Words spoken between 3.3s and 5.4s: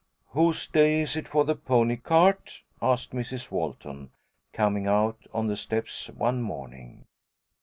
Walton, coming out